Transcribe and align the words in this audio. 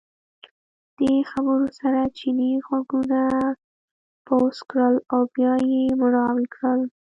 دې 0.97 1.13
خبرو 1.31 1.67
سره 1.79 2.01
چیني 2.17 2.51
غوږونه 2.65 3.21
بوڅ 4.27 4.55
کړل 4.69 4.95
او 5.13 5.21
بیا 5.35 5.53
یې 5.71 5.81
مړاوي 6.01 6.47
کړل. 6.55 6.81